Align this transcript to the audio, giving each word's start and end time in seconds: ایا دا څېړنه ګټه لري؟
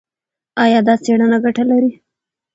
ایا 0.63 0.79
دا 0.87 0.95
څېړنه 1.03 1.37
ګټه 1.45 1.63
لري؟ 1.71 1.91